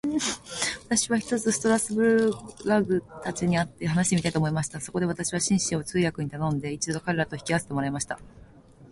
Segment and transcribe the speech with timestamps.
[0.87, 4.81] 私は、ひとつストラルドブラグたちに会って話してみたいと思いました。
[4.81, 8.19] そこで私は、紳士を通訳に頼んで、一度彼等と引き合せてもらいました。